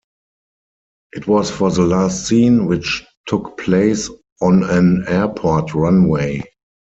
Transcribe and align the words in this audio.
It 1.13 1.27
was 1.27 1.51
for 1.51 1.69
the 1.69 1.83
last 1.83 2.25
scene, 2.25 2.65
which 2.65 3.05
took 3.27 3.55
place 3.59 4.09
on 4.41 4.63
an 4.63 5.05
airport 5.07 5.75
runway. 5.75 6.41